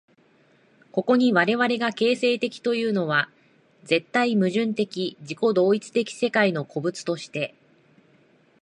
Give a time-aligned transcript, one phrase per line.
[0.91, 3.29] ここに我々が形成的というのは、
[3.83, 7.53] 絶対矛盾的自己同一的世界の個物として、